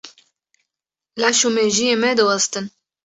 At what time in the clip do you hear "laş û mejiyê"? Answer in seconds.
1.21-1.95